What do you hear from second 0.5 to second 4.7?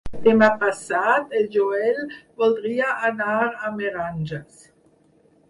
passat en Joel voldria anar a Meranges.